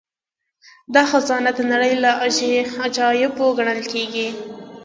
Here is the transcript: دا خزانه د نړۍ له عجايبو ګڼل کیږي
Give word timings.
دا 0.93 1.03
خزانه 1.11 1.51
د 1.57 1.59
نړۍ 1.71 1.93
له 2.03 2.11
عجايبو 2.85 3.47
ګڼل 3.59 3.81
کیږي 3.91 4.27